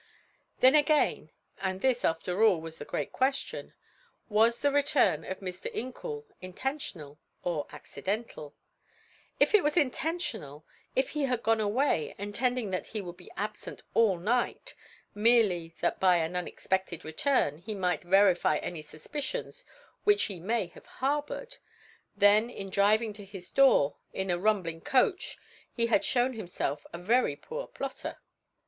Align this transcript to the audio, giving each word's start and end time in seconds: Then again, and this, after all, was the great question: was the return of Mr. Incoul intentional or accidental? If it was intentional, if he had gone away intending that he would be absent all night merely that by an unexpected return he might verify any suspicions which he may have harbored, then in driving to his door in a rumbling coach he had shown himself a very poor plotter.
Then 0.61 0.73
again, 0.73 1.29
and 1.59 1.79
this, 1.79 2.03
after 2.03 2.43
all, 2.43 2.59
was 2.59 2.79
the 2.79 2.85
great 2.85 3.11
question: 3.11 3.75
was 4.29 4.61
the 4.61 4.71
return 4.71 5.23
of 5.23 5.41
Mr. 5.41 5.71
Incoul 5.75 6.25
intentional 6.41 7.19
or 7.43 7.67
accidental? 7.71 8.55
If 9.39 9.53
it 9.53 9.63
was 9.63 9.77
intentional, 9.77 10.65
if 10.95 11.09
he 11.09 11.25
had 11.25 11.43
gone 11.43 11.61
away 11.61 12.15
intending 12.17 12.71
that 12.71 12.87
he 12.87 13.01
would 13.01 13.15
be 13.15 13.29
absent 13.37 13.83
all 13.93 14.17
night 14.17 14.73
merely 15.13 15.75
that 15.81 15.99
by 15.99 16.15
an 16.17 16.35
unexpected 16.35 17.05
return 17.05 17.59
he 17.59 17.75
might 17.75 18.01
verify 18.01 18.57
any 18.57 18.81
suspicions 18.81 19.65
which 20.03 20.23
he 20.23 20.39
may 20.39 20.65
have 20.65 20.87
harbored, 20.87 21.57
then 22.17 22.49
in 22.49 22.71
driving 22.71 23.13
to 23.13 23.23
his 23.23 23.51
door 23.51 23.97
in 24.13 24.31
a 24.31 24.39
rumbling 24.39 24.81
coach 24.81 25.37
he 25.71 25.85
had 25.85 26.03
shown 26.03 26.33
himself 26.33 26.87
a 26.91 26.97
very 26.97 27.35
poor 27.35 27.67
plotter. 27.67 28.17